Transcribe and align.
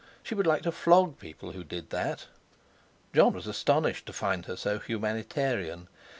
She 0.23 0.33
would 0.33 0.47
like 0.47 0.63
to 0.63 0.71
flog 0.71 1.19
people 1.19 1.51
who 1.51 1.63
did 1.63 1.91
that. 1.91 2.25
Jon 3.13 3.33
was 3.33 3.45
astonished 3.45 4.07
to 4.07 4.13
find 4.13 4.47
her 4.47 4.55
so 4.55 4.79
humanitarian. 4.79 5.89